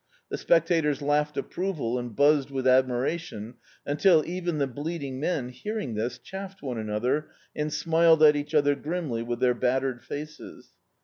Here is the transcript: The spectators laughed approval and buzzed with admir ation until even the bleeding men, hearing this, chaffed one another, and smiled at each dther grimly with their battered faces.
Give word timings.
The 0.29 0.37
spectators 0.39 0.99
laughed 1.03 1.37
approval 1.37 1.99
and 1.99 2.15
buzzed 2.15 2.49
with 2.49 2.65
admir 2.65 3.07
ation 3.07 3.53
until 3.85 4.25
even 4.25 4.57
the 4.57 4.65
bleeding 4.65 5.19
men, 5.19 5.49
hearing 5.49 5.93
this, 5.93 6.17
chaffed 6.17 6.63
one 6.63 6.79
another, 6.79 7.29
and 7.55 7.71
smiled 7.71 8.23
at 8.23 8.35
each 8.35 8.53
dther 8.53 8.81
grimly 8.81 9.21
with 9.21 9.39
their 9.39 9.53
battered 9.53 10.03
faces. 10.03 10.71